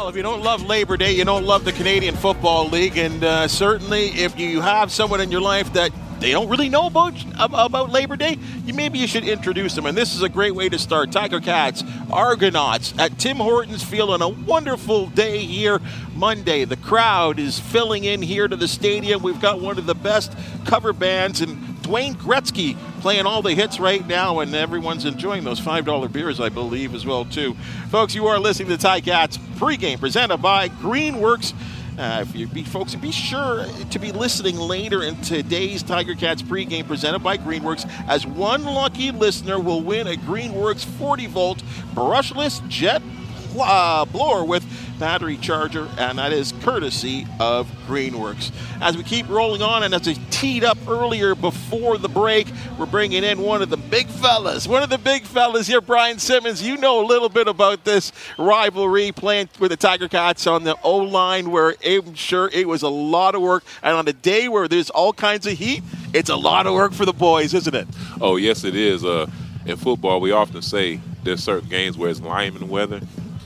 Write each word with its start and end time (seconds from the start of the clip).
Well, 0.00 0.08
if 0.08 0.16
you 0.16 0.22
don't 0.22 0.42
love 0.42 0.62
Labor 0.62 0.96
Day, 0.96 1.12
you 1.12 1.26
don't 1.26 1.44
love 1.44 1.66
the 1.66 1.72
Canadian 1.72 2.16
Football 2.16 2.70
League, 2.70 2.96
and 2.96 3.22
uh, 3.22 3.46
certainly 3.46 4.06
if 4.06 4.38
you 4.38 4.62
have 4.62 4.90
someone 4.90 5.20
in 5.20 5.30
your 5.30 5.42
life 5.42 5.74
that 5.74 5.92
they 6.20 6.30
don't 6.32 6.48
really 6.48 6.70
know 6.70 6.86
about 6.86 7.12
about 7.38 7.90
Labor 7.90 8.16
Day, 8.16 8.38
you 8.64 8.72
maybe 8.72 8.98
you 8.98 9.06
should 9.06 9.24
introduce 9.24 9.74
them. 9.74 9.84
And 9.84 9.94
this 9.94 10.14
is 10.14 10.22
a 10.22 10.28
great 10.30 10.54
way 10.54 10.70
to 10.70 10.78
start. 10.78 11.12
Tiger 11.12 11.38
Cats, 11.38 11.84
Argonauts 12.10 12.94
at 12.98 13.18
Tim 13.18 13.36
Hortons 13.36 13.84
Field 13.84 14.08
on 14.08 14.22
a 14.22 14.28
wonderful 14.30 15.08
day 15.08 15.40
here 15.40 15.82
Monday. 16.14 16.64
The 16.64 16.78
crowd 16.78 17.38
is 17.38 17.60
filling 17.60 18.04
in 18.04 18.22
here 18.22 18.48
to 18.48 18.56
the 18.56 18.68
stadium. 18.68 19.22
We've 19.22 19.40
got 19.40 19.60
one 19.60 19.76
of 19.76 19.84
the 19.84 19.94
best 19.94 20.34
cover 20.64 20.94
bands 20.94 21.42
and 21.42 21.58
Dwayne 21.82 22.14
Gretzky 22.14 22.78
playing 23.00 23.26
all 23.26 23.42
the 23.42 23.54
hits 23.54 23.80
right 23.80 24.06
now, 24.06 24.40
and 24.40 24.54
everyone's 24.54 25.04
enjoying 25.04 25.44
those 25.44 25.60
$5 25.60 26.12
beers, 26.12 26.40
I 26.40 26.48
believe, 26.48 26.94
as 26.94 27.06
well, 27.06 27.24
too. 27.24 27.54
Folks, 27.88 28.14
you 28.14 28.26
are 28.26 28.38
listening 28.38 28.76
to 28.76 28.86
Ticats 28.86 29.38
pregame 29.56 29.98
presented 29.98 30.38
by 30.38 30.68
Greenworks. 30.68 31.54
Uh, 31.98 32.24
if 32.26 32.34
you 32.34 32.46
be 32.46 32.62
folks, 32.62 32.94
be 32.94 33.12
sure 33.12 33.66
to 33.90 33.98
be 33.98 34.10
listening 34.10 34.56
later 34.56 35.02
in 35.02 35.20
today's 35.20 35.82
Tiger 35.82 36.14
Cats 36.14 36.40
pregame 36.40 36.86
presented 36.86 37.18
by 37.18 37.36
Greenworks, 37.36 37.90
as 38.08 38.26
one 38.26 38.64
lucky 38.64 39.10
listener 39.10 39.58
will 39.58 39.82
win 39.82 40.06
a 40.06 40.14
Greenworks 40.14 40.84
40 40.84 41.26
volt 41.26 41.62
brushless 41.94 42.66
jet 42.68 43.02
uh, 43.58 44.04
blower 44.06 44.44
with 44.44 44.64
battery 44.98 45.36
charger, 45.36 45.88
and 45.98 46.18
that 46.18 46.32
is 46.32 46.49
courtesy 46.60 47.26
of 47.38 47.68
Greenworks. 47.86 48.52
As 48.80 48.96
we 48.96 49.02
keep 49.02 49.28
rolling 49.28 49.62
on, 49.62 49.82
and 49.82 49.94
as 49.94 50.06
I 50.06 50.14
teed 50.30 50.64
up 50.64 50.78
earlier 50.88 51.34
before 51.34 51.98
the 51.98 52.08
break, 52.08 52.48
we're 52.78 52.86
bringing 52.86 53.24
in 53.24 53.40
one 53.40 53.62
of 53.62 53.70
the 53.70 53.76
big 53.76 54.06
fellas, 54.06 54.66
one 54.66 54.82
of 54.82 54.90
the 54.90 54.98
big 54.98 55.24
fellas 55.24 55.66
here, 55.66 55.80
Brian 55.80 56.18
Simmons. 56.18 56.62
You 56.62 56.76
know 56.76 57.04
a 57.04 57.06
little 57.06 57.28
bit 57.28 57.48
about 57.48 57.84
this 57.84 58.12
rivalry 58.38 59.12
playing 59.12 59.48
with 59.58 59.70
the 59.70 59.76
Tiger 59.76 60.08
Cats 60.08 60.46
on 60.46 60.64
the 60.64 60.76
O 60.82 60.98
line, 60.98 61.50
where 61.50 61.74
I'm 61.84 62.14
sure 62.14 62.50
it 62.52 62.68
was 62.68 62.82
a 62.82 62.88
lot 62.88 63.34
of 63.34 63.42
work, 63.42 63.64
and 63.82 63.96
on 63.96 64.06
a 64.08 64.12
day 64.12 64.48
where 64.48 64.68
there's 64.68 64.90
all 64.90 65.12
kinds 65.12 65.46
of 65.46 65.58
heat, 65.58 65.82
it's 66.12 66.30
a 66.30 66.36
lot 66.36 66.66
of 66.66 66.74
work 66.74 66.92
for 66.92 67.06
the 67.06 67.12
boys, 67.12 67.54
isn't 67.54 67.74
it? 67.74 67.88
Oh, 68.20 68.36
yes, 68.36 68.64
it 68.64 68.74
is. 68.74 69.04
Uh, 69.04 69.30
in 69.66 69.76
football, 69.76 70.20
we 70.20 70.32
often 70.32 70.62
say 70.62 71.00
there's 71.22 71.42
certain 71.42 71.68
games 71.68 71.98
where 71.98 72.10
it's 72.10 72.20
lineman 72.20 72.68
weather 72.68 73.00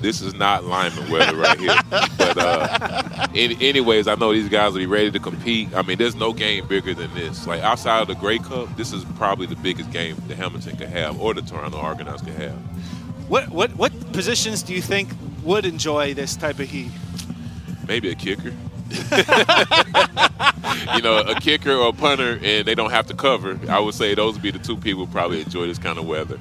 this 0.05 0.21
is 0.21 0.35
not 0.35 0.65
lineman 0.65 1.11
weather 1.11 1.35
right 1.37 1.59
here. 1.59 1.75
but 1.91 2.37
uh, 2.39 3.27
anyways, 3.35 4.07
I 4.07 4.15
know 4.17 4.33
these 4.33 4.51
guys 4.51 4.73
will 4.73 4.81
be 4.81 4.87
ready 4.87 5.11
to 5.11 5.19
compete. 5.19 5.75
I 5.75 5.81
mean, 5.83 5.97
there's 5.97 6.15
no 6.15 6.33
game 6.33 6.67
bigger 6.69 6.93
than 6.93 7.13
this. 7.15 7.47
Like 7.47 7.63
outside 7.63 8.03
of 8.03 8.09
the 8.09 8.15
Grey 8.15 8.39
Cup, 8.39 8.77
this 8.77 8.93
is 8.93 9.05
probably 9.17 9.47
the 9.47 9.57
biggest 9.57 9.91
game 9.91 10.17
the 10.29 10.35
Hamilton 10.35 10.77
could 10.77 10.91
have, 10.91 11.19
or 11.21 11.33
the 11.33 11.41
Toronto 11.41 11.79
Argonauts 11.79 12.23
could 12.23 12.35
have. 12.35 12.55
What 13.29 13.49
what 13.49 13.75
what 13.77 14.13
positions 14.13 14.63
do 14.63 14.75
you 14.75 14.83
think 14.83 15.09
would 15.43 15.65
enjoy 15.65 16.13
this 16.13 16.37
type 16.37 16.59
of 16.59 16.69
heat? 16.69 16.91
Maybe 17.89 18.11
a 18.11 18.15
kicker. 18.15 18.53
you 20.95 21.03
know, 21.03 21.19
a 21.27 21.35
kicker 21.41 21.73
or 21.73 21.89
a 21.89 21.93
punter, 21.93 22.39
and 22.43 22.67
they 22.67 22.75
don't 22.75 22.91
have 22.91 23.07
to 23.07 23.15
cover. 23.15 23.59
I 23.71 23.81
would 23.81 23.95
say 23.95 24.15
those 24.15 24.35
would 24.35 24.43
be 24.43 24.51
the 24.51 24.59
two 24.59 24.77
people 24.77 25.07
who 25.07 25.13
probably 25.13 25.41
enjoy 25.41 25.67
this 25.67 25.79
kind 25.79 25.99
of 25.99 26.07
weather. 26.07 26.39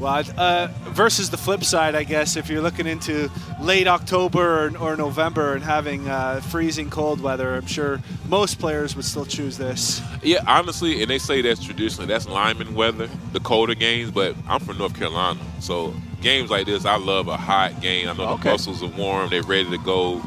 Well, 0.00 0.24
uh, 0.36 0.68
versus 0.88 1.30
the 1.30 1.36
flip 1.36 1.64
side, 1.64 1.94
I 1.94 2.04
guess, 2.04 2.36
if 2.36 2.48
you're 2.48 2.60
looking 2.60 2.86
into 2.86 3.30
late 3.60 3.86
October 3.86 4.66
or, 4.66 4.78
or 4.78 4.96
November 4.96 5.54
and 5.54 5.62
having 5.62 6.08
uh, 6.08 6.40
freezing 6.40 6.90
cold 6.90 7.20
weather, 7.20 7.54
I'm 7.54 7.66
sure 7.66 8.00
most 8.28 8.58
players 8.58 8.96
would 8.96 9.04
still 9.04 9.24
choose 9.24 9.56
this. 9.56 10.02
Yeah, 10.22 10.42
honestly, 10.46 11.00
and 11.00 11.10
they 11.10 11.18
say 11.18 11.42
that's 11.42 11.62
traditionally 11.64 12.06
that's 12.06 12.28
lineman 12.28 12.74
weather, 12.74 13.08
the 13.32 13.40
colder 13.40 13.74
games. 13.74 14.10
But 14.10 14.34
I'm 14.48 14.60
from 14.60 14.78
North 14.78 14.98
Carolina, 14.98 15.40
so 15.60 15.94
games 16.20 16.50
like 16.50 16.66
this, 16.66 16.84
I 16.84 16.96
love 16.96 17.28
a 17.28 17.36
hot 17.36 17.80
game. 17.80 18.08
I 18.08 18.14
know 18.14 18.30
okay. 18.30 18.42
the 18.42 18.50
muscles 18.50 18.82
are 18.82 18.88
warm, 18.88 19.30
they're 19.30 19.42
ready 19.42 19.70
to 19.70 19.78
go 19.78 20.22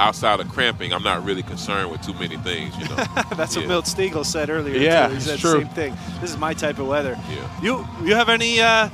outside 0.00 0.40
of 0.40 0.48
cramping, 0.48 0.92
I'm 0.92 1.02
not 1.02 1.24
really 1.24 1.42
concerned 1.42 1.90
with 1.90 2.02
too 2.02 2.14
many 2.14 2.36
things. 2.38 2.76
You 2.78 2.88
know, 2.88 2.96
that's 3.36 3.54
yeah. 3.54 3.62
what 3.62 3.68
Milt 3.68 3.84
Stegall 3.84 4.24
said 4.24 4.50
earlier. 4.50 4.76
Yeah, 4.76 5.08
too. 5.08 5.14
he 5.14 5.20
said 5.20 5.38
true. 5.38 5.50
the 5.52 5.58
same 5.60 5.68
thing. 5.68 5.96
This 6.20 6.30
is 6.30 6.38
my 6.38 6.54
type 6.54 6.78
of 6.78 6.88
weather. 6.88 7.18
Yeah. 7.28 7.60
You 7.62 7.88
you 8.02 8.14
have 8.14 8.28
any 8.28 8.60
uh, 8.60 8.88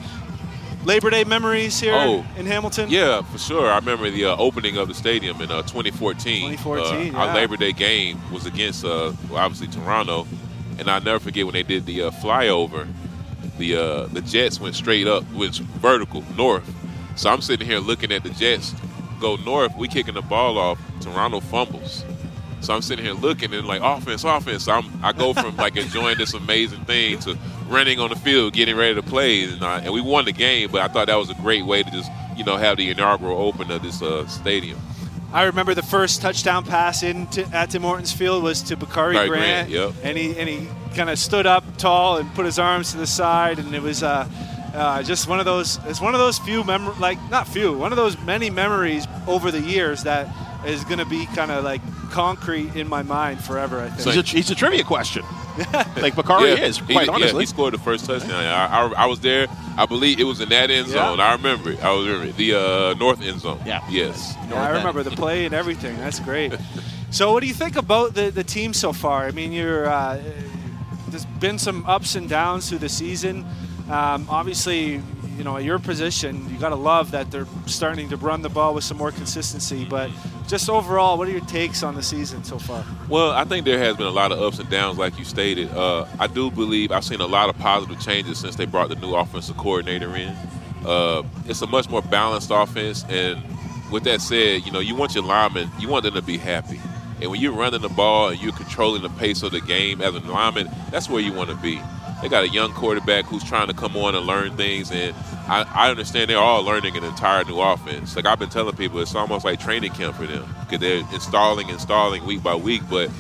Labor 0.85 1.11
Day 1.11 1.25
memories 1.25 1.81
here 1.81 1.95
oh, 1.95 2.25
in 2.37 2.47
Hamilton? 2.47 2.91
Yeah, 2.91 3.23
for 3.23 3.39
sure. 3.39 3.71
I 3.71 3.77
remember 3.77 4.11
the 4.11 4.27
uh, 4.27 4.37
opening 4.37 4.77
of 4.77 4.89
the 4.89 4.95
stadium 4.95 5.41
in 5.41 5.51
uh, 5.51 5.63
2014. 5.63 6.51
2014, 6.53 6.95
uh, 6.95 6.99
yeah. 6.99 7.19
Our 7.19 7.35
Labor 7.35 7.57
Day 7.57 7.73
game 7.73 8.21
was 8.33 8.47
against, 8.47 8.85
uh, 8.85 9.13
well, 9.29 9.39
obviously, 9.39 9.69
Toronto. 9.69 10.27
And 10.79 10.91
I'll 10.91 11.01
never 11.01 11.19
forget 11.19 11.47
when 11.47 11.55
they 11.55 11.63
did 11.63 11.87
the 11.87 12.03
uh, 12.03 12.11
flyover, 12.11 12.87
the 13.59 13.77
uh, 13.77 14.07
the 14.07 14.21
Jets 14.21 14.61
went 14.61 14.75
straight 14.75 15.07
up, 15.07 15.25
went 15.33 15.57
vertical, 15.57 16.23
north. 16.37 16.71
So 17.17 17.31
I'm 17.31 17.41
sitting 17.41 17.67
here 17.67 17.79
looking 17.79 18.13
at 18.13 18.23
the 18.23 18.31
Jets 18.31 18.75
go 19.17 19.37
north. 19.37 19.77
We 19.77 19.89
kicking 19.89 20.15
the 20.15 20.23
ball 20.23 20.59
off. 20.59 20.79
Toronto 21.01 21.41
fumbles. 21.41 22.05
So 22.61 22.75
I'm 22.75 22.83
sitting 22.83 23.05
here 23.05 23.15
looking 23.15 23.55
and 23.55 23.67
like 23.67 23.81
offense, 23.83 24.25
offense. 24.25 24.65
So 24.65 24.73
I'm, 24.73 25.05
I 25.05 25.13
go 25.13 25.33
from 25.35 25.57
like 25.57 25.77
enjoying 25.77 26.19
this 26.19 26.35
amazing 26.35 26.85
thing 26.85 27.19
to 27.21 27.39
running 27.69 28.01
on 28.01 28.11
the 28.11 28.17
field, 28.17 28.55
getting 28.55 28.77
ready 28.77 28.95
to 28.95 29.03
play, 29.03 29.45
and, 29.45 29.63
uh, 29.63 29.81
and 29.83 29.93
we 29.93 30.01
won 30.01 30.25
the 30.25 30.33
game. 30.33 30.71
But 30.71 30.83
I 30.83 30.89
thought 30.89 31.07
that 31.07 31.17
was 31.17 31.31
a 31.31 31.35
great 31.35 31.65
way 31.65 31.83
to 31.83 31.91
just 31.91 32.11
you 32.37 32.45
know 32.45 32.57
have 32.57 32.77
the 32.77 32.91
inaugural 32.91 33.41
open 33.41 33.71
of 33.71 33.83
this 33.83 34.03
uh, 34.03 34.27
stadium. 34.27 34.79
I 35.33 35.45
remember 35.45 35.75
the 35.75 35.83
first 35.83 36.23
touchdown 36.23 36.65
pass 36.65 37.03
into 37.03 37.45
at 37.53 37.71
Tim 37.71 37.83
Hortons 37.83 38.13
Field 38.13 38.43
was 38.43 38.63
to 38.63 38.77
Bakari 38.77 39.15
Grant, 39.15 39.29
Grant, 39.29 39.69
yep. 39.71 39.93
and 40.03 40.17
he 40.17 40.39
and 40.39 40.49
he 40.49 40.69
kind 40.95 41.11
of 41.11 41.19
stood 41.19 41.47
up 41.47 41.77
tall 41.77 42.17
and 42.17 42.33
put 42.35 42.47
his 42.47 42.59
arms 42.59 42.93
to 42.93 42.97
the 42.97 43.07
side, 43.07 43.59
and 43.59 43.75
it 43.75 43.83
was 43.83 44.03
uh, 44.03 44.29
uh, 44.77 45.03
just 45.03 45.27
one 45.27 45.39
of 45.39 45.45
those. 45.45 45.79
It's 45.87 46.01
one 46.01 46.15
of 46.15 46.21
those 46.21 46.39
few 46.39 46.63
mem 46.63 46.99
like 47.01 47.19
not 47.31 47.49
few, 47.49 47.77
one 47.77 47.93
of 47.93 47.97
those 47.97 48.19
many 48.21 48.51
memories 48.51 49.07
over 49.27 49.51
the 49.51 49.61
years 49.61 50.03
that 50.05 50.29
is 50.67 50.85
going 50.85 50.99
to 50.99 51.05
be 51.05 51.27
kind 51.27 51.51
of 51.51 51.65
like 51.65 51.81
concrete 52.11 52.77
in 52.77 52.89
my 52.89 53.03
mind 53.03 53.43
forever. 53.43 53.81
I 53.81 53.89
think. 53.89 54.01
So 54.01 54.11
he's, 54.11 54.33
a, 54.33 54.37
he's 54.37 54.51
a 54.51 54.55
trivia 54.55 54.85
question. 54.85 55.25
like 55.97 56.15
Bakari 56.15 56.51
yeah, 56.51 56.65
is, 56.67 56.79
quite 56.81 57.05
he, 57.05 57.09
honestly. 57.09 57.35
Yeah, 57.35 57.41
he 57.41 57.47
scored 57.47 57.75
the 57.75 57.79
first 57.79 58.05
touchdown. 58.05 58.33
I, 58.33 58.67
I, 58.67 59.05
I, 59.05 59.07
was 59.07 59.21
there. 59.21 59.47
I 59.79 59.87
believe 59.87 60.21
it 60.21 60.25
was 60.25 60.41
in 60.41 60.51
that 60.51 60.71
end 60.71 60.89
zone. 60.89 61.19
Yeah. 61.19 61.25
I 61.25 61.33
remember 61.33 61.71
it. 61.71 61.83
I 61.83 61.93
was 61.93 62.07
remember 62.07 62.29
it. 62.29 62.37
The 62.37 62.55
uh, 62.55 62.95
north 62.95 63.23
end 63.23 63.41
zone. 63.41 63.61
Yeah. 63.65 63.83
Yes. 63.89 64.35
Yeah, 64.51 64.63
I 64.63 64.71
remember 64.77 65.03
the 65.03 65.13
play 65.13 65.47
and 65.47 65.55
everything. 65.55 65.97
That's 65.97 66.21
great. 66.21 66.53
so, 67.11 67.33
what 67.33 67.41
do 67.41 67.47
you 67.47 67.55
think 67.55 67.77
about 67.77 68.15
the, 68.15 68.31
the 68.31 68.45
team 68.45 68.75
so 68.75 68.93
far? 68.93 69.25
I 69.25 69.31
mean, 69.31 69.53
you're 69.53 69.89
uh, 69.89 70.23
there's 71.09 71.25
been 71.25 71.59
some 71.59 71.87
ups 71.87 72.15
and 72.17 72.29
downs 72.29 72.69
through 72.69 72.79
the 72.79 72.89
season. 72.89 73.47
Um, 73.91 74.27
obviously, 74.29 75.01
you 75.37 75.45
know, 75.45 75.57
at 75.57 75.65
your 75.65 75.79
position, 75.79 76.49
you 76.51 76.59
got 76.59 76.71
to 76.71 76.77
love 76.77 77.11
that 77.11 77.31
they're 77.31 77.47
starting 77.67 78.09
to 78.09 78.17
run 78.17 78.43
the 78.43 78.49
ball 78.49 78.75
with 78.75 78.85
some 78.85 78.97
more 78.97 79.13
consistency. 79.13 79.85
But 79.85 80.11
just 80.49 80.69
overall, 80.71 81.19
what 81.19 81.29
are 81.29 81.31
your 81.31 81.41
takes 81.43 81.83
on 81.83 81.95
the 81.95 82.03
season 82.03 82.43
so 82.43 82.59
far? 82.59 82.85
Well, 83.09 83.33
I 83.33 83.45
think 83.45 83.65
there 83.65 83.79
has 83.79 83.97
been 83.97 84.07
a 84.07 84.11
lot 84.11 84.33
of 84.33 84.41
ups 84.41 84.59
and 84.59 84.69
downs, 84.71 84.99
like 84.99 85.19
you 85.19 85.25
stated. 85.25 85.71
Uh, 85.73 86.07
I 86.19 86.27
do 86.27 86.51
believe 86.51 86.91
I've 86.91 87.05
seen 87.05 87.21
a 87.21 87.27
lot 87.27 87.49
of 87.49 87.59
positive 87.59 88.01
changes 88.01 88.39
since 88.39 88.57
they 88.57 88.65
brought 88.65 88.89
the 88.89 88.97
new 88.97 89.15
offensive 89.15 89.57
coordinator 89.57 90.17
in. 90.17 90.35
Uh, 90.85 91.23
it's 91.47 91.63
a 91.63 91.67
much 91.67 91.89
more 91.91 92.03
balanced 92.03 92.51
offense, 92.53 93.05
and 93.09 93.43
with 93.91 94.05
that 94.05 94.21
said, 94.21 94.65
you 94.65 94.73
know, 94.73 94.81
you 94.81 94.95
want 94.95 95.15
your 95.15 95.25
linemen, 95.25 95.71
you 95.79 95.89
want 95.89 96.05
them 96.05 96.15
to 96.15 96.23
be 96.23 96.39
happy. 96.39 96.81
And 97.21 97.31
when 97.31 97.41
you're 97.41 97.53
running 97.53 97.81
the 97.81 97.89
ball 97.89 98.29
and 98.29 98.41
you're 98.41 98.53
controlling 98.53 99.03
the 99.03 99.09
pace 99.11 99.43
of 99.43 99.53
the 99.53 99.61
game 99.61 100.01
as 100.01 100.15
a 100.15 100.21
lineman, 100.21 100.69
that's 100.91 101.09
where 101.09 101.21
you 101.21 101.33
want 101.33 101.51
to 101.51 101.57
be. 101.57 101.81
They 102.23 102.29
got 102.29 102.45
a 102.45 102.49
young 102.49 102.73
quarterback 102.73 103.27
who's 103.27 103.45
trying 103.45 103.69
to 103.69 103.75
come 103.75 103.97
on 103.97 104.15
and 104.15 104.27
learn 104.27 104.57
things, 104.57 104.91
and 104.91 105.15
I, 105.49 105.67
I 105.75 105.91
understand 105.91 106.31
they're 106.31 106.39
all 106.39 106.63
learning 106.63 106.97
an 106.97 107.05
entire 107.05 107.45
new 107.45 107.61
offense. 107.61 108.17
Like 108.17 108.27
I've 108.27 108.39
been 108.39 108.49
telling 108.49 108.75
people, 108.75 109.01
it's 109.01 109.15
almost 109.15 109.45
like 109.45 109.61
training 109.61 109.93
camp 109.93 110.17
for 110.17 110.27
them 110.27 110.55
because 110.61 110.81
they're 110.81 111.05
installing, 111.13 111.69
installing 111.69 112.25
week 112.25 112.43
by 112.43 112.55
week. 112.55 112.83
But 112.89 113.11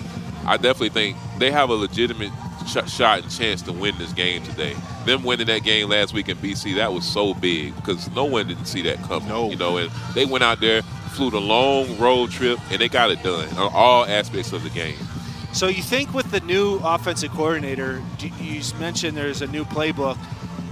I 0.47 0.57
definitely 0.57 0.91
think 0.91 1.17
they 1.39 1.51
have 1.51 1.71
a 1.71 1.75
legitimate 1.75 2.33
ch- 2.67 2.91
shot 2.91 3.23
and 3.23 3.31
chance 3.31 3.63
to 3.63 3.73
win 3.73 3.97
this 3.99 4.13
game 4.13 4.43
today. 4.45 4.75
Them 5.05 5.23
winning 5.23 5.47
that 5.47 5.63
game 5.63 5.89
last 5.89 6.15
week 6.15 6.29
in 6.29 6.37
BC, 6.39 6.77
that 6.77 6.93
was 6.93 7.07
so 7.07 7.35
big 7.35 7.77
because 7.77 8.11
no 8.13 8.25
one 8.25 8.49
didn't 8.49 8.67
see 8.67 8.83
that 8.83 8.97
coming. 9.05 9.29
No. 9.29 9.51
You 9.51 9.57
know, 9.57 9.77
and 9.77 9.91
they 10.15 10.25
went 10.25 10.43
out 10.43 10.61
there, 10.61 10.83
flew 11.13 11.31
the 11.31 11.41
long 11.41 11.99
road 11.99 12.31
trip, 12.31 12.59
and 12.71 12.81
they 12.81 12.89
got 12.89 13.11
it 13.11 13.23
done 13.23 13.49
on 13.59 13.71
all 13.73 14.05
aspects 14.07 14.53
of 14.53 14.63
the 14.63 14.71
game. 14.71 14.97
So 15.57 15.69
you 15.69 15.83
think 15.83 16.13
with 16.13 16.31
the 16.31 16.41
new 16.41 16.79
offensive 16.85 17.31
coordinator, 17.31 18.03
you 18.21 18.61
mentioned 18.79 19.17
there's 19.17 19.41
a 19.41 19.47
new 19.47 19.65
playbook. 19.65 20.19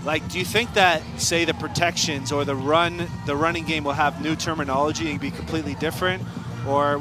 Like, 0.05 0.29
do 0.29 0.39
you 0.39 0.45
think 0.45 0.75
that 0.75 1.01
say 1.17 1.47
the 1.47 1.55
protections 1.55 2.31
or 2.31 2.45
the 2.45 2.55
run, 2.55 3.09
the 3.25 3.35
running 3.35 3.65
game 3.65 3.85
will 3.85 3.95
have 3.95 4.21
new 4.23 4.37
terminology 4.37 5.11
and 5.11 5.19
be 5.19 5.31
completely 5.31 5.75
different, 5.77 6.23
or 6.69 7.01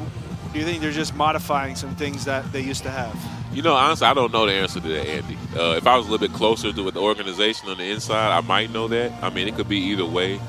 do 0.54 0.58
you 0.58 0.64
think 0.64 0.80
they're 0.80 0.92
just 0.92 1.14
modifying 1.14 1.76
some 1.76 1.94
things 1.94 2.24
that 2.24 2.50
they 2.52 2.62
used 2.62 2.84
to 2.84 2.90
have? 2.90 3.22
You 3.52 3.60
know, 3.60 3.74
honestly, 3.74 4.06
I 4.06 4.14
don't 4.14 4.32
know 4.32 4.46
the 4.46 4.52
answer 4.52 4.80
to 4.80 4.88
that, 4.88 5.06
Andy. 5.06 5.36
Uh, 5.54 5.76
if 5.76 5.86
I 5.86 5.98
was 5.98 6.06
a 6.06 6.10
little 6.10 6.26
bit 6.26 6.34
closer 6.34 6.72
to 6.72 6.90
the 6.90 7.00
organization 7.00 7.68
on 7.68 7.76
the 7.76 7.90
inside, 7.90 8.34
I 8.34 8.40
might 8.40 8.70
know 8.70 8.88
that. 8.88 9.12
I 9.22 9.28
mean, 9.28 9.46
it 9.46 9.56
could 9.56 9.68
be 9.68 9.78
either 9.78 10.06
way. 10.06 10.40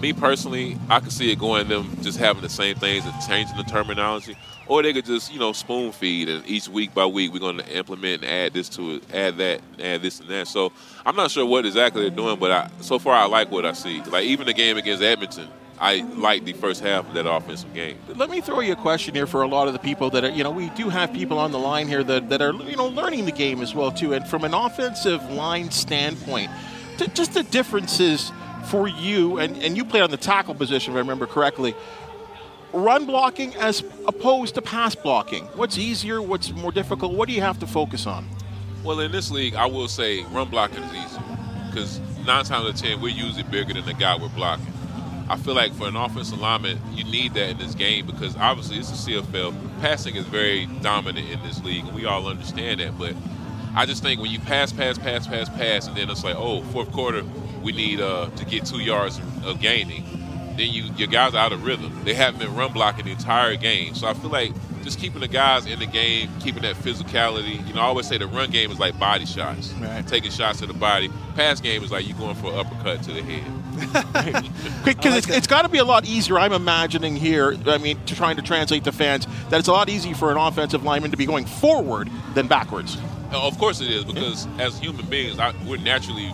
Me 0.00 0.12
personally, 0.12 0.78
I 0.88 1.00
could 1.00 1.12
see 1.12 1.32
it 1.32 1.38
going 1.38 1.68
them 1.68 1.96
just 2.02 2.18
having 2.18 2.42
the 2.42 2.48
same 2.48 2.76
things 2.76 3.04
and 3.04 3.14
changing 3.26 3.56
the 3.56 3.64
terminology 3.64 4.36
or 4.68 4.82
they 4.82 4.92
could 4.92 5.04
just 5.04 5.32
you 5.32 5.38
know 5.38 5.52
spoon 5.52 5.92
feed 5.92 6.28
and 6.28 6.46
each 6.46 6.68
week 6.68 6.94
by 6.94 7.06
week 7.06 7.32
we're 7.32 7.38
going 7.38 7.56
to 7.56 7.76
implement 7.76 8.22
and 8.22 8.30
add 8.30 8.52
this 8.52 8.68
to 8.68 8.96
it, 8.96 9.14
add 9.14 9.38
that, 9.38 9.60
add 9.80 10.02
this 10.02 10.20
and 10.20 10.28
that. 10.28 10.46
So 10.46 10.72
I'm 11.04 11.16
not 11.16 11.30
sure 11.30 11.44
what 11.44 11.66
exactly 11.66 12.02
they're 12.02 12.10
doing, 12.10 12.38
but 12.38 12.50
I, 12.50 12.70
so 12.80 12.98
far 12.98 13.14
I 13.14 13.26
like 13.26 13.50
what 13.50 13.64
I 13.64 13.72
see. 13.72 14.02
Like 14.02 14.24
even 14.24 14.46
the 14.46 14.52
game 14.52 14.76
against 14.76 15.02
Edmonton, 15.02 15.48
I 15.80 16.02
like 16.16 16.44
the 16.44 16.52
first 16.52 16.82
half 16.82 17.08
of 17.08 17.14
that 17.14 17.28
offensive 17.28 17.72
game. 17.72 17.98
Let 18.14 18.30
me 18.30 18.40
throw 18.40 18.60
you 18.60 18.72
a 18.72 18.76
question 18.76 19.14
here 19.14 19.26
for 19.26 19.42
a 19.42 19.48
lot 19.48 19.68
of 19.68 19.72
the 19.72 19.78
people 19.78 20.10
that 20.10 20.24
are, 20.24 20.30
you 20.30 20.44
know, 20.44 20.50
we 20.50 20.70
do 20.70 20.88
have 20.88 21.12
people 21.12 21.38
on 21.38 21.52
the 21.52 21.58
line 21.58 21.88
here 21.88 22.04
that, 22.04 22.28
that 22.28 22.42
are, 22.42 22.52
you 22.52 22.76
know, 22.76 22.88
learning 22.88 23.24
the 23.24 23.32
game 23.32 23.62
as 23.62 23.74
well 23.74 23.90
too. 23.90 24.12
And 24.12 24.26
from 24.26 24.44
an 24.44 24.54
offensive 24.54 25.22
line 25.30 25.70
standpoint, 25.70 26.50
just 27.14 27.34
the 27.34 27.44
differences 27.44 28.32
for 28.66 28.88
you, 28.88 29.38
and, 29.38 29.56
and 29.62 29.76
you 29.76 29.84
play 29.84 30.00
on 30.00 30.10
the 30.10 30.16
tackle 30.16 30.54
position, 30.54 30.92
if 30.92 30.96
I 30.96 31.00
remember 31.00 31.26
correctly. 31.26 31.74
Run 32.72 33.06
blocking 33.06 33.54
as 33.56 33.82
opposed 34.06 34.54
to 34.56 34.62
pass 34.62 34.94
blocking. 34.94 35.44
What's 35.54 35.78
easier? 35.78 36.20
What's 36.20 36.50
more 36.52 36.70
difficult? 36.70 37.14
What 37.14 37.28
do 37.28 37.34
you 37.34 37.40
have 37.40 37.58
to 37.60 37.66
focus 37.66 38.06
on? 38.06 38.28
Well, 38.84 39.00
in 39.00 39.10
this 39.10 39.30
league, 39.30 39.54
I 39.54 39.66
will 39.66 39.88
say 39.88 40.22
run 40.24 40.48
blocking 40.48 40.82
is 40.82 40.94
easy 40.94 41.20
because 41.68 41.98
nine 42.26 42.44
times 42.44 42.50
out 42.50 42.66
of 42.66 42.76
ten, 42.76 43.00
we're 43.00 43.08
usually 43.08 43.42
bigger 43.44 43.72
than 43.74 43.86
the 43.86 43.94
guy 43.94 44.16
we're 44.16 44.28
blocking. 44.28 44.72
I 45.30 45.36
feel 45.36 45.54
like 45.54 45.74
for 45.74 45.86
an 45.86 45.96
offensive 45.96 46.40
lineman, 46.40 46.78
you 46.94 47.04
need 47.04 47.34
that 47.34 47.50
in 47.50 47.58
this 47.58 47.74
game 47.74 48.06
because 48.06 48.34
obviously 48.36 48.78
it's 48.78 48.90
a 48.90 49.10
CFL. 49.10 49.80
Passing 49.80 50.16
is 50.16 50.24
very 50.26 50.66
dominant 50.80 51.28
in 51.28 51.42
this 51.42 51.62
league, 51.62 51.84
and 51.84 51.94
we 51.94 52.06
all 52.06 52.26
understand 52.28 52.80
that. 52.80 52.98
But 52.98 53.14
I 53.74 53.84
just 53.84 54.02
think 54.02 54.20
when 54.20 54.30
you 54.30 54.40
pass, 54.40 54.72
pass, 54.72 54.96
pass, 54.96 55.26
pass, 55.26 55.48
pass, 55.50 55.86
and 55.86 55.96
then 55.96 56.08
it's 56.08 56.24
like, 56.24 56.36
oh, 56.36 56.62
fourth 56.64 56.90
quarter, 56.92 57.24
we 57.62 57.72
need 57.72 58.00
uh, 58.00 58.30
to 58.30 58.44
get 58.44 58.66
two 58.66 58.80
yards 58.80 59.20
of 59.44 59.60
gaining. 59.60 60.04
Then 60.56 60.70
you 60.70 60.84
your 60.96 61.08
guys 61.08 61.34
are 61.34 61.38
out 61.38 61.52
of 61.52 61.64
rhythm. 61.64 62.04
They 62.04 62.14
haven't 62.14 62.40
been 62.40 62.54
run 62.54 62.72
blocking 62.72 63.04
the 63.04 63.12
entire 63.12 63.56
game. 63.56 63.94
So 63.94 64.08
I 64.08 64.14
feel 64.14 64.30
like 64.30 64.52
just 64.82 64.98
keeping 64.98 65.20
the 65.20 65.28
guys 65.28 65.66
in 65.66 65.78
the 65.78 65.86
game, 65.86 66.30
keeping 66.40 66.62
that 66.62 66.74
physicality. 66.76 67.66
You 67.66 67.74
know, 67.74 67.80
I 67.80 67.84
always 67.84 68.06
say 68.06 68.18
the 68.18 68.26
run 68.26 68.50
game 68.50 68.70
is 68.70 68.78
like 68.78 68.98
body 68.98 69.26
shots, 69.26 69.72
right. 69.74 70.06
taking 70.06 70.30
shots 70.30 70.60
to 70.60 70.66
the 70.66 70.72
body. 70.72 71.10
Pass 71.34 71.60
game 71.60 71.84
is 71.84 71.92
like 71.92 72.08
you 72.08 72.14
going 72.14 72.34
for 72.34 72.52
an 72.52 72.58
uppercut 72.58 73.02
to 73.04 73.12
the 73.12 73.22
head. 73.22 73.52
Because 74.84 75.12
like 75.12 75.18
it's, 75.18 75.30
it's 75.30 75.46
got 75.46 75.62
to 75.62 75.68
be 75.68 75.78
a 75.78 75.84
lot 75.84 76.06
easier. 76.06 76.38
I'm 76.38 76.52
imagining 76.52 77.14
here. 77.14 77.56
I 77.66 77.78
mean, 77.78 78.02
to 78.06 78.16
trying 78.16 78.36
to 78.36 78.42
translate 78.42 78.84
to 78.84 78.92
fans 78.92 79.26
that 79.50 79.58
it's 79.58 79.68
a 79.68 79.72
lot 79.72 79.88
easier 79.88 80.14
for 80.14 80.30
an 80.30 80.38
offensive 80.38 80.82
lineman 80.82 81.10
to 81.10 81.16
be 81.16 81.26
going 81.26 81.44
forward 81.44 82.10
than 82.34 82.48
backwards. 82.48 82.96
Of 83.30 83.58
course 83.58 83.80
it 83.80 83.90
is, 83.90 84.04
because 84.04 84.46
yeah. 84.46 84.66
as 84.66 84.78
human 84.78 85.06
beings, 85.06 85.38
I, 85.38 85.52
we're 85.66 85.76
naturally 85.76 86.32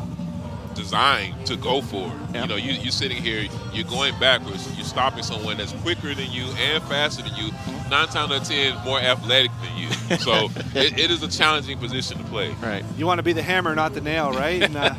designed 0.75 1.47
to 1.47 1.57
go 1.57 1.81
for 1.81 2.07
it. 2.07 2.41
You 2.41 2.47
know, 2.47 2.57
you, 2.57 2.73
you're 2.73 2.93
sitting 2.93 3.23
here, 3.23 3.49
you're 3.73 3.87
going 3.87 4.19
backwards, 4.19 4.69
you're 4.77 4.85
stopping 4.85 5.23
someone 5.23 5.57
that's 5.57 5.73
quicker 5.83 6.15
than 6.15 6.31
you 6.31 6.45
and 6.59 6.83
faster 6.85 7.23
than 7.23 7.35
you, 7.37 7.51
nine 7.91 8.09
times 8.09 8.17
out 8.17 8.33
of 8.33 8.45
ten 8.49 8.77
more 8.85 8.99
athletic 8.99 9.51
than 9.63 9.77
you. 9.77 9.91
So 10.19 10.51
it, 10.75 10.99
it 10.99 11.11
is 11.11 11.23
a 11.23 11.29
challenging 11.29 11.79
position 11.79 12.19
to 12.19 12.25
play. 12.25 12.51
Right. 12.63 12.85
You 12.97 13.07
want 13.07 13.19
to 13.19 13.23
be 13.23 13.33
the 13.33 13.43
hammer, 13.43 13.75
not 13.75 13.95
the 13.95 14.01
nail, 14.01 14.33
right? 14.33 14.63
And, 14.63 14.77
uh, 14.77 14.95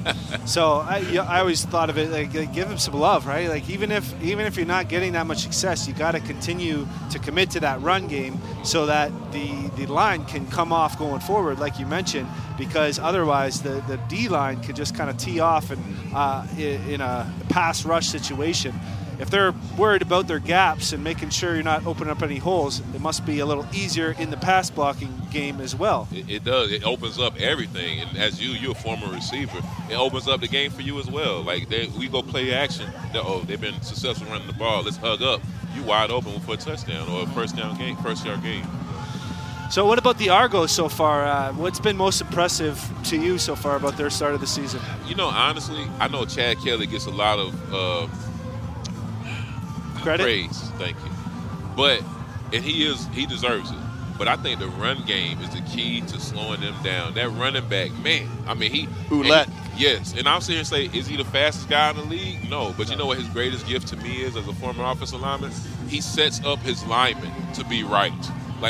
so 0.46 0.78
I, 0.78 1.04
I 1.28 1.40
always 1.40 1.66
thought 1.66 1.90
of 1.90 1.98
it 1.98 2.10
like, 2.12 2.34
like 2.34 2.54
give 2.54 2.70
him 2.70 2.78
some 2.78 2.96
love, 2.96 3.26
right? 3.26 3.50
Like 3.50 3.70
even 3.70 3.92
if 3.92 4.24
even 4.24 4.46
if 4.46 4.58
you're 4.58 4.66
not 4.66 4.90
getting 4.90 5.14
that 5.14 5.26
much 5.28 5.40
success, 5.40 5.88
you 5.88 5.94
got 5.94 6.12
to 6.12 6.20
continue 6.20 6.88
to 7.12 7.20
commit 7.20 7.52
to 7.52 7.60
that 7.62 7.82
run 7.82 8.08
game 8.08 8.40
so 8.64 8.86
that 8.86 9.12
the 9.32 9.70
the 9.78 9.86
line 9.88 10.26
can 10.26 10.48
come 10.48 10.74
off 10.74 10.98
going 10.98 11.22
forward, 11.22 11.60
like 11.60 11.80
you 11.80 11.86
mentioned, 11.86 12.28
because 12.58 13.00
otherwise 13.00 13.62
the 13.62 13.84
the 13.88 13.98
D 14.10 14.30
line 14.30 14.62
could 14.62 14.76
just 14.76 14.96
kind 14.96 15.10
of 15.10 15.18
tee 15.18 15.40
off 15.40 15.72
and 15.72 15.82
uh, 16.14 16.46
in, 16.58 16.82
in 16.90 17.02
a 17.02 17.32
pass 17.50 17.86
rush 17.86 18.08
situation 18.08 18.74
if 19.20 19.30
they're 19.30 19.54
worried 19.78 20.02
about 20.02 20.28
their 20.28 20.40
gaps 20.40 20.94
and 20.94 21.04
making 21.04 21.30
sure 21.30 21.54
you're 21.54 21.64
not 21.64 21.86
opening 21.86 22.12
up 22.12 22.22
any 22.22 22.38
holes, 22.38 22.82
it 22.94 23.02
must 23.02 23.26
be 23.26 23.40
a 23.40 23.46
little 23.46 23.66
easier 23.74 24.16
in 24.20 24.30
the 24.30 24.38
pass 24.38 24.70
blocking 24.70 25.22
game 25.32 25.62
as 25.62 25.76
well. 25.76 26.08
It, 26.12 26.30
it, 26.30 26.44
does. 26.44 26.72
It 26.72 26.84
opens 26.86 27.20
up 27.20 27.40
everything. 27.40 28.00
And 28.00 28.18
as 28.18 28.42
you, 28.42 28.52
you're 28.52 28.72
a 28.72 28.76
former 28.76 29.08
receiver, 29.12 29.60
it 29.90 29.96
opens 29.96 30.28
up 30.28 30.42
the 30.42 30.48
game 30.48 30.72
for 30.72 30.82
you 30.82 31.00
as 31.00 31.10
well. 31.10 31.42
Like 31.42 31.70
they, 31.70 31.88
we 31.98 32.08
go 32.08 32.22
play 32.22 32.54
action. 32.54 32.90
oh, 33.16 33.42
they've 33.46 33.60
been 33.60 33.82
successful 33.82 34.28
running 34.28 34.48
the 34.48 34.54
ball. 34.54 34.84
Let's 34.84 34.98
hug 34.98 35.22
up. 35.22 35.42
You 35.76 35.84
wide 35.84 36.12
open 36.12 36.40
for 36.42 36.54
a 36.54 36.58
touchdown 36.58 37.10
or 37.10 37.24
a 37.24 37.28
first 37.28 37.56
down 37.56 37.78
game, 37.78 37.98
first 37.98 38.26
yard 38.26 38.42
game. 38.42 38.66
So, 39.72 39.86
what 39.86 39.98
about 39.98 40.20
the 40.20 40.30
Argos 40.30 40.72
so 40.72 40.88
far? 40.88 41.26
Uh, 41.26 41.52
what's 41.54 41.80
been 41.80 41.98
most 41.98 42.22
impressive 42.22 42.80
to 43.06 43.18
you 43.18 43.38
so 43.40 43.56
far 43.56 43.76
about 43.76 43.98
their 43.98 44.12
start 44.12 44.36
of 44.36 44.40
the 44.40 44.48
season? 44.48 44.80
You 45.08 45.16
know, 45.16 45.28
honestly, 45.28 45.84
I 46.00 46.08
know 46.08 46.24
Chad 46.26 46.60
Kelly 46.60 46.86
gets 46.86 47.08
a 47.08 47.12
lot 47.12 47.40
of 47.40 47.74
uh, 47.74 48.08
credit. 50.06 50.24
Praise, 50.24 50.72
thank 50.78 50.96
you. 50.98 51.12
But 51.76 52.02
and 52.54 52.64
he 52.64 52.86
is 52.86 53.08
he 53.08 53.26
deserves 53.26 53.72
it. 53.72 53.78
But 54.18 54.30
I 54.30 54.38
think 54.38 54.60
the 54.60 54.68
run 54.68 55.04
game 55.06 55.42
is 55.42 55.50
the 55.50 55.62
key 55.62 56.00
to 56.02 56.20
slowing 56.22 56.62
them 56.62 56.76
down. 56.84 57.16
That 57.16 57.30
running 57.32 57.68
back, 57.68 57.92
man. 58.00 58.30
I 58.48 58.54
mean, 58.54 58.72
he 58.72 58.88
Ouellette. 59.10 59.50
Yes, 59.78 60.14
and 60.18 60.26
I'm 60.26 60.40
sitting 60.40 60.56
here 60.56 60.64
say, 60.64 60.98
is 60.98 61.06
he 61.06 61.18
the 61.18 61.26
fastest 61.26 61.68
guy 61.68 61.90
in 61.90 61.98
the 61.98 62.04
league? 62.04 62.50
No, 62.50 62.74
but 62.78 62.90
you 62.90 62.96
know 62.96 63.08
what 63.08 63.18
his 63.18 63.28
greatest 63.30 63.68
gift 63.68 63.88
to 63.88 63.98
me 63.98 64.22
is 64.22 64.38
as 64.38 64.48
a 64.48 64.54
former 64.54 64.86
offensive 64.86 65.20
lineman? 65.20 65.52
He 65.90 66.00
sets 66.00 66.42
up 66.46 66.60
his 66.60 66.86
linemen 66.86 67.30
to 67.56 67.66
be 67.66 67.84
right. 67.84 68.14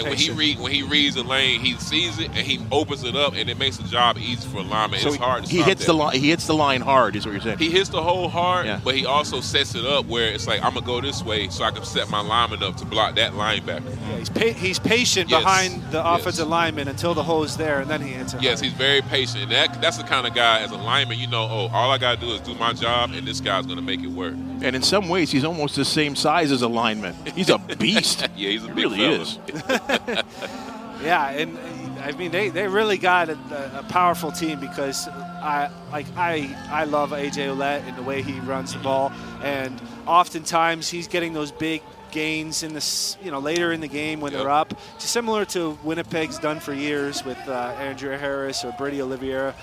Like 0.01 0.09
when 0.09 0.17
he 0.17 0.31
read 0.31 0.59
when 0.59 0.71
he 0.71 0.83
reads 0.83 1.15
the 1.15 1.23
lane, 1.23 1.61
he 1.61 1.73
sees 1.75 2.19
it 2.19 2.27
and 2.27 2.37
he 2.37 2.59
opens 2.71 3.03
it 3.03 3.15
up, 3.15 3.33
and 3.33 3.49
it 3.49 3.57
makes 3.57 3.77
the 3.77 3.87
job 3.87 4.17
easy 4.17 4.47
for 4.47 4.57
a 4.57 4.61
lineman. 4.61 4.99
So 4.99 5.09
it's 5.09 5.17
hard. 5.17 5.45
he 5.45 5.61
hits 5.61 5.81
that. 5.81 5.87
the 5.87 5.93
line. 5.93 6.19
He 6.19 6.29
hits 6.29 6.47
the 6.47 6.53
line 6.53 6.81
hard. 6.81 7.15
Is 7.15 7.25
what 7.25 7.31
you're 7.31 7.41
saying. 7.41 7.57
He 7.57 7.69
hits 7.69 7.89
the 7.89 8.01
hole 8.01 8.27
hard, 8.27 8.65
yeah. 8.65 8.81
but 8.83 8.95
he 8.95 9.05
also 9.05 9.39
sets 9.41 9.75
it 9.75 9.85
up 9.85 10.05
where 10.05 10.31
it's 10.31 10.47
like 10.47 10.63
I'm 10.63 10.73
gonna 10.73 10.85
go 10.85 11.01
this 11.01 11.23
way, 11.23 11.49
so 11.49 11.63
I 11.63 11.71
can 11.71 11.83
set 11.83 12.09
my 12.09 12.19
lineman 12.19 12.63
up 12.63 12.75
to 12.77 12.85
block 12.85 13.15
that 13.15 13.33
linebacker. 13.33 13.85
Yeah, 13.85 14.17
he's 14.17 14.29
pa- 14.29 14.59
he's 14.59 14.79
patient 14.79 15.29
yes. 15.29 15.41
behind 15.41 15.81
the 15.91 16.05
offensive 16.05 16.45
yes. 16.45 16.51
lineman 16.51 16.87
until 16.87 17.13
the 17.13 17.23
hole's 17.23 17.57
there, 17.57 17.79
and 17.79 17.89
then 17.89 18.01
he 18.01 18.13
hits 18.13 18.33
it. 18.33 18.41
Yes, 18.41 18.59
hard. 18.59 18.65
he's 18.65 18.73
very 18.73 19.01
patient. 19.01 19.43
And 19.43 19.51
that 19.51 19.81
that's 19.81 19.97
the 19.97 20.03
kind 20.03 20.27
of 20.27 20.33
guy 20.33 20.59
as 20.59 20.71
a 20.71 20.77
lineman, 20.77 21.17
you 21.19 21.27
know, 21.27 21.43
oh, 21.43 21.69
all 21.71 21.91
I 21.91 21.97
gotta 21.97 22.19
do 22.19 22.31
is 22.31 22.41
do 22.41 22.53
my 22.55 22.73
job, 22.73 23.11
and 23.11 23.27
this 23.27 23.39
guy's 23.39 23.65
gonna 23.65 23.81
make 23.81 24.01
it 24.01 24.07
work. 24.07 24.35
And 24.65 24.75
in 24.75 24.81
some 24.81 25.09
ways, 25.09 25.29
he's 25.29 25.43
almost 25.43 25.75
the 25.75 25.85
same 25.85 26.15
size 26.15 26.51
as 26.51 26.63
a 26.63 26.67
lineman. 26.67 27.15
He's 27.35 27.51
a 27.51 27.59
beast. 27.59 28.27
yeah, 28.35 28.49
he's 28.49 28.63
a 28.63 28.73
he 28.73 28.73
really 28.73 28.97
fella. 28.97 29.11
is. 29.11 29.39
yeah, 31.03 31.29
and 31.29 31.55
I 31.99 32.13
mean 32.13 32.31
they, 32.31 32.49
they 32.49 32.67
really 32.67 32.97
got 32.97 33.29
a, 33.29 33.37
a, 33.77 33.85
powerful 33.89 34.31
team 34.31 34.59
because 34.59 35.07
I 35.07 35.69
like 35.91 36.07
I 36.17 36.57
I 36.71 36.85
love 36.85 37.11
AJ 37.11 37.55
Ouellette 37.55 37.87
and 37.87 37.95
the 37.95 38.01
way 38.01 38.23
he 38.23 38.39
runs 38.39 38.73
the 38.73 38.79
ball, 38.79 39.11
and 39.43 39.79
oftentimes 40.07 40.89
he's 40.89 41.07
getting 41.07 41.33
those 41.33 41.51
big 41.51 41.83
gains 42.09 42.63
in 42.63 42.73
this 42.73 43.17
you 43.21 43.29
know 43.29 43.39
later 43.39 43.71
in 43.71 43.81
the 43.81 43.87
game 43.87 44.19
when 44.19 44.31
yep. 44.31 44.41
they're 44.41 44.49
up, 44.49 44.73
just 44.95 45.11
similar 45.11 45.45
to 45.45 45.77
Winnipeg's 45.83 46.39
done 46.39 46.59
for 46.59 46.73
years 46.73 47.23
with 47.23 47.37
uh, 47.47 47.75
Andrew 47.77 48.17
Harris 48.17 48.65
or 48.65 48.73
Brady 48.79 48.99
Oliveira, 48.99 49.53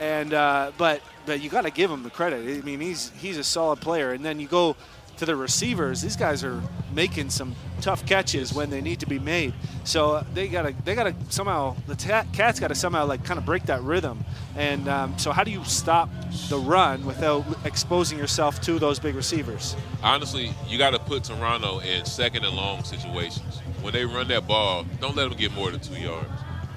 and 0.00 0.32
uh, 0.34 0.72
but 0.78 1.00
but 1.26 1.40
you 1.40 1.50
got 1.50 1.62
to 1.62 1.70
give 1.70 1.90
him 1.90 2.02
the 2.02 2.10
credit. 2.10 2.58
I 2.58 2.64
mean, 2.64 2.80
he's 2.80 3.10
he's 3.18 3.38
a 3.38 3.44
solid 3.44 3.80
player. 3.80 4.12
And 4.12 4.24
then 4.24 4.40
you 4.40 4.48
go 4.48 4.76
to 5.16 5.26
the 5.26 5.36
receivers; 5.36 6.02
these 6.02 6.16
guys 6.16 6.44
are 6.44 6.60
making 6.94 7.30
some 7.30 7.54
tough 7.80 8.06
catches 8.06 8.52
when 8.52 8.70
they 8.70 8.80
need 8.80 9.00
to 9.00 9.06
be 9.06 9.18
made. 9.18 9.54
So 9.84 10.24
they 10.32 10.48
gotta 10.48 10.74
they 10.84 10.94
gotta 10.94 11.14
somehow 11.28 11.76
the 11.86 11.96
cats 11.96 12.60
got 12.60 12.68
to 12.68 12.74
somehow 12.74 13.06
like 13.06 13.24
kind 13.24 13.38
of 13.38 13.44
break 13.44 13.64
that 13.66 13.82
rhythm. 13.82 14.24
And 14.56 14.88
um, 14.88 15.18
so 15.18 15.32
how 15.32 15.44
do 15.44 15.50
you 15.50 15.64
stop 15.64 16.08
the 16.48 16.58
run 16.58 17.04
without 17.04 17.44
exposing 17.64 18.18
yourself 18.18 18.60
to 18.62 18.78
those 18.78 18.98
big 18.98 19.14
receivers? 19.14 19.76
Honestly, 20.02 20.52
you 20.68 20.78
got 20.78 20.90
to 20.90 20.98
put 20.98 21.24
Toronto 21.24 21.80
in 21.80 22.04
second 22.04 22.44
and 22.44 22.54
long 22.54 22.84
situations. 22.84 23.60
When 23.82 23.92
they 23.92 24.04
run 24.04 24.28
that 24.28 24.46
ball, 24.46 24.86
don't 25.00 25.16
let 25.16 25.28
them 25.28 25.38
get 25.38 25.52
more 25.52 25.70
than 25.70 25.80
two 25.80 26.00
yards. 26.00 26.30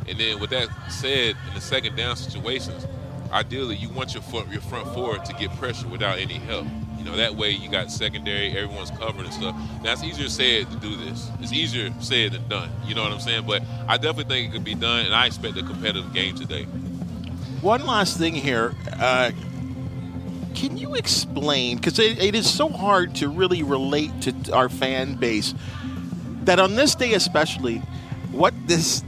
And 0.08 0.18
then 0.18 0.40
with 0.40 0.50
that 0.52 0.70
said, 0.90 1.36
in 1.48 1.54
the 1.54 1.62
second 1.62 1.96
down 1.96 2.16
situations, 2.16 2.88
ideally 3.32 3.76
you 3.76 3.90
want 3.90 4.14
your 4.14 4.24
front 4.24 4.52
your 4.52 4.62
front 4.62 4.88
four 4.94 5.18
to 5.18 5.34
get 5.34 5.52
pressure 5.58 5.88
without 5.88 6.18
any 6.18 6.36
help. 6.36 6.66
You 6.98 7.06
know 7.06 7.16
that 7.18 7.36
way 7.36 7.52
you 7.52 7.70
got 7.70 7.92
secondary, 7.92 8.58
everyone's 8.58 8.92
covered 8.92 9.26
and 9.26 9.34
stuff. 9.34 9.56
Now 9.84 9.94
it's 9.94 10.04
easier 10.04 10.30
said 10.30 10.70
to 10.72 10.78
do 10.78 10.96
this. 10.96 11.30
It's 11.40 11.54
easier 11.54 11.94
said 12.00 12.34
than 12.34 12.48
done. 12.48 12.70
You 12.86 12.96
know 12.96 13.04
what 13.04 13.12
I'm 13.12 13.20
saying? 13.20 13.46
But 13.46 13.64
I 13.88 13.98
definitely 13.98 14.34
think 14.36 14.50
it 14.50 14.54
could 14.54 14.64
be 14.64 14.76
done, 14.76 15.06
and 15.06 15.14
I 15.14 15.26
expect 15.26 15.58
a 15.58 15.64
competitive 15.64 16.14
game 16.14 16.36
today. 16.36 16.64
One 17.62 17.86
last 17.86 18.18
thing 18.18 18.34
here. 18.36 18.76
Uh, 19.00 19.32
can 20.56 20.76
you 20.76 20.96
explain? 20.96 21.78
Because 21.78 22.00
it, 22.00 22.22
it 22.22 22.34
is 22.34 22.52
so 22.52 22.68
hard 22.70 23.16
to 23.16 23.30
really 23.30 23.62
relate 23.62 24.22
to 24.22 24.54
our 24.54 24.70
fan 24.70 25.16
base 25.16 25.54
that 26.46 26.60
on 26.60 26.76
this 26.76 26.96
day, 26.96 27.14
especially, 27.14 27.78
what 28.32 28.54
this 28.66 29.04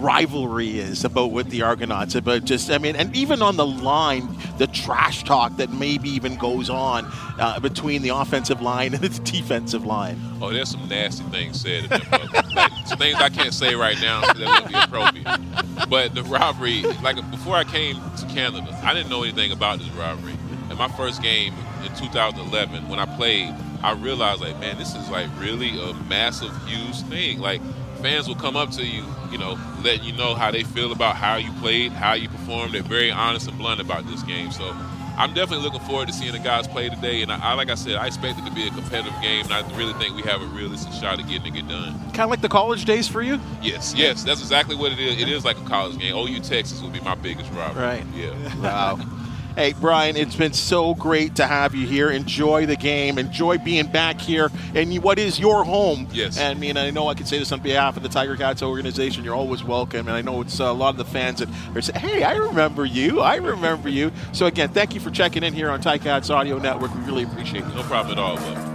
rivalry 0.00 0.78
is 0.78 1.04
about 1.04 1.32
with 1.32 1.50
the 1.50 1.62
Argonauts. 1.62 2.14
About 2.14 2.44
just, 2.44 2.70
I 2.70 2.78
mean, 2.78 2.96
and 2.96 3.14
even 3.14 3.42
on 3.42 3.56
the 3.56 3.66
line, 3.66 4.28
the 4.58 4.66
trash 4.66 5.24
talk 5.24 5.56
that 5.58 5.72
maybe 5.72 6.08
even 6.10 6.36
goes 6.36 6.70
on 6.70 7.06
uh, 7.38 7.60
between 7.60 8.02
the 8.02 8.10
offensive 8.10 8.60
line 8.60 8.94
and 8.94 9.02
the 9.02 9.30
defensive 9.30 9.84
line. 9.84 10.18
Oh, 10.40 10.52
there's 10.52 10.70
some 10.70 10.88
nasty 10.88 11.24
things 11.24 11.60
said. 11.60 11.90
Like, 11.90 12.70
some 12.86 12.98
things 12.98 13.16
I 13.16 13.28
can't 13.28 13.54
say 13.54 13.74
right 13.74 14.00
now 14.00 14.20
that 14.20 14.38
wouldn't 14.38 14.68
be 14.68 14.74
appropriate. 14.74 15.88
But 15.88 16.14
the 16.14 16.22
rivalry, 16.24 16.82
like 17.02 17.16
before 17.30 17.56
I 17.56 17.64
came 17.64 17.96
to 18.18 18.26
Canada, 18.26 18.78
I 18.82 18.94
didn't 18.94 19.10
know 19.10 19.22
anything 19.22 19.52
about 19.52 19.78
this 19.78 19.88
rivalry. 19.90 20.34
In 20.70 20.76
my 20.76 20.88
first 20.88 21.22
game 21.22 21.54
in 21.84 21.94
2011, 21.96 22.88
when 22.88 22.98
I 22.98 23.06
played, 23.16 23.54
I 23.82 23.92
realized 23.92 24.40
like, 24.40 24.58
man, 24.60 24.78
this 24.78 24.94
is 24.94 25.08
like 25.08 25.28
really 25.38 25.80
a 25.80 25.94
massive, 26.08 26.52
huge 26.66 27.00
thing. 27.02 27.40
Like 27.40 27.60
fans 28.02 28.28
will 28.28 28.34
come 28.34 28.56
up 28.56 28.70
to 28.72 28.84
you, 28.84 29.04
you 29.30 29.38
know, 29.38 29.58
letting 29.82 30.04
you 30.04 30.12
know 30.12 30.34
how 30.34 30.50
they 30.50 30.62
feel 30.62 30.92
about 30.92 31.16
how 31.16 31.36
you 31.36 31.50
played, 31.60 31.92
how 31.92 32.14
you 32.14 32.28
performed. 32.28 32.74
They're 32.74 32.82
very 32.82 33.10
honest 33.10 33.48
and 33.48 33.56
blunt 33.58 33.80
about 33.80 34.06
this 34.06 34.22
game. 34.22 34.50
So 34.52 34.74
I'm 35.16 35.34
definitely 35.34 35.64
looking 35.64 35.80
forward 35.80 36.08
to 36.08 36.14
seeing 36.14 36.32
the 36.32 36.38
guys 36.38 36.66
play 36.66 36.88
today. 36.88 37.22
And 37.22 37.30
I, 37.30 37.52
like 37.54 37.68
I 37.68 37.74
said, 37.74 37.96
I 37.96 38.06
expect 38.06 38.38
it 38.38 38.44
to 38.46 38.52
be 38.52 38.66
a 38.66 38.70
competitive 38.70 39.12
game, 39.20 39.44
and 39.44 39.52
I 39.52 39.60
really 39.76 39.92
think 39.94 40.16
we 40.16 40.22
have 40.22 40.40
a 40.40 40.46
realistic 40.46 40.92
shot 40.94 41.20
at 41.20 41.28
getting 41.28 41.56
it 41.56 41.68
done. 41.68 41.92
Kind 42.12 42.20
of 42.20 42.30
like 42.30 42.40
the 42.40 42.48
college 42.48 42.86
days 42.86 43.06
for 43.06 43.20
you. 43.20 43.38
Yes, 43.60 43.92
yes, 43.94 44.24
that's 44.24 44.40
exactly 44.40 44.76
what 44.76 44.92
it 44.92 44.98
is. 44.98 45.20
It 45.20 45.28
is 45.28 45.44
like 45.44 45.58
a 45.58 45.64
college 45.64 45.98
game. 45.98 46.14
OU 46.14 46.40
Texas 46.40 46.80
will 46.80 46.90
be 46.90 47.00
my 47.00 47.14
biggest 47.14 47.50
rival. 47.52 47.82
Right. 47.82 48.04
Yeah. 48.14 48.32
Wow. 48.62 48.98
Hey, 49.56 49.74
Brian, 49.80 50.16
it's 50.16 50.36
been 50.36 50.52
so 50.52 50.94
great 50.94 51.36
to 51.36 51.46
have 51.46 51.74
you 51.74 51.86
here. 51.86 52.10
Enjoy 52.10 52.66
the 52.66 52.76
game. 52.76 53.18
Enjoy 53.18 53.58
being 53.58 53.88
back 53.88 54.20
here 54.20 54.48
in 54.74 54.94
what 55.02 55.18
is 55.18 55.40
your 55.40 55.64
home. 55.64 56.06
Yes. 56.12 56.38
And 56.38 56.56
I 56.56 56.58
mean, 56.58 56.76
I 56.76 56.90
know 56.90 57.08
I 57.08 57.14
can 57.14 57.26
say 57.26 57.38
this 57.38 57.50
on 57.50 57.60
behalf 57.60 57.96
of 57.96 58.02
the 58.02 58.08
Tiger 58.08 58.36
Cats 58.36 58.62
organization. 58.62 59.24
You're 59.24 59.34
always 59.34 59.64
welcome. 59.64 60.06
And 60.06 60.16
I 60.16 60.22
know 60.22 60.40
it's 60.40 60.60
uh, 60.60 60.64
a 60.64 60.72
lot 60.72 60.90
of 60.90 60.98
the 60.98 61.04
fans 61.04 61.40
that 61.40 61.48
are 61.74 61.80
saying, 61.80 61.98
hey, 61.98 62.22
I 62.22 62.36
remember 62.36 62.84
you. 62.84 63.20
I 63.20 63.36
remember 63.36 63.88
you. 63.88 64.12
So, 64.32 64.46
again, 64.46 64.68
thank 64.68 64.94
you 64.94 65.00
for 65.00 65.10
checking 65.10 65.42
in 65.42 65.52
here 65.52 65.68
on 65.68 65.80
Tiger 65.80 66.04
Cats 66.04 66.30
Audio 66.30 66.58
Network. 66.58 66.94
We 66.94 67.00
really 67.02 67.24
appreciate 67.24 67.64
it. 67.64 67.74
No 67.74 67.82
problem 67.82 68.18
at 68.18 68.22
all. 68.22 68.69